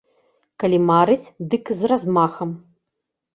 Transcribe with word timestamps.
Калі 0.61 0.79
марыць, 0.91 1.31
дык 1.51 1.69
з 1.83 1.91
размахам. 1.93 2.57